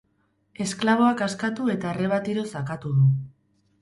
[0.63, 3.11] Esklaboak askatu eta arreba tiroz akatu du.